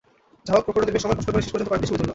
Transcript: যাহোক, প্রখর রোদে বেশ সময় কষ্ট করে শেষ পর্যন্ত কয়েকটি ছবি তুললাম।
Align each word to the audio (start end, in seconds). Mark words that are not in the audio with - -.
যাহোক, 0.47 0.63
প্রখর 0.65 0.79
রোদে 0.81 0.93
বেশ 0.95 1.01
সময় 1.03 1.17
কষ্ট 1.17 1.29
করে 1.33 1.43
শেষ 1.43 1.51
পর্যন্ত 1.53 1.69
কয়েকটি 1.71 1.87
ছবি 1.87 1.97
তুললাম। 1.99 2.09